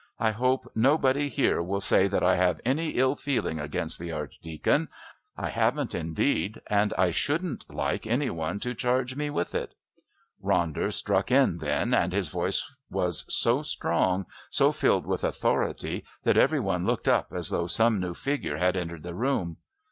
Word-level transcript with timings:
I 0.17 0.31
hope 0.31 0.65
nobody 0.73 1.29
here 1.29 1.61
will 1.61 1.79
say 1.79 2.07
that 2.07 2.23
I 2.23 2.35
have 2.35 2.59
any 2.65 2.89
ill 2.93 3.15
feeling 3.15 3.59
against 3.59 3.99
the 3.99 4.11
Archdeacon. 4.11 4.87
I 5.37 5.49
haven't, 5.51 5.93
indeed, 5.93 6.59
and 6.71 6.91
I 6.97 7.11
shouldn't 7.11 7.71
like 7.71 8.07
any 8.07 8.31
one 8.31 8.59
to 8.61 8.73
charge 8.73 9.15
me 9.15 9.29
with 9.29 9.53
it." 9.53 9.75
Ronder 10.43 10.91
struck 10.91 11.29
in 11.29 11.59
then, 11.59 11.93
and 11.93 12.13
his 12.13 12.29
voice 12.29 12.75
was 12.89 13.31
so 13.31 13.61
strong, 13.61 14.25
so 14.49 14.71
filled 14.71 15.05
with 15.05 15.23
authority, 15.23 16.03
that 16.23 16.35
every 16.35 16.59
one 16.59 16.83
looked 16.87 17.07
up 17.07 17.31
as 17.31 17.49
though 17.51 17.67
some 17.67 17.99
new 17.99 18.15
figure 18.15 18.57
had 18.57 18.75
entered 18.75 19.03
the 19.03 19.13
room. 19.13 19.57